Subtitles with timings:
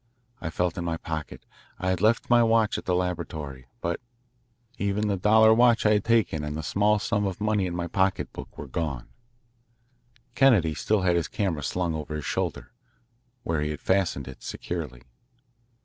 [0.41, 1.45] I felt in my pocket.
[1.77, 3.99] I had left my watch at the laboratory, but
[4.79, 7.85] even the dollar watch I had taken and the small sum of money in my
[7.85, 9.09] pocketbook were gone.
[10.33, 12.71] Kennedy still had his camera slung over his shoulder,
[13.43, 15.03] where he had fastened it securely.